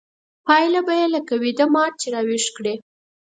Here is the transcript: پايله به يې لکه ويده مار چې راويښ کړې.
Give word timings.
پايله 0.45 0.81
به 0.87 0.93
يې 0.99 1.07
لکه 1.15 1.33
ويده 1.41 1.65
مار 1.73 1.91
چې 2.01 2.07
راويښ 2.13 2.45
کړې. 2.57 2.73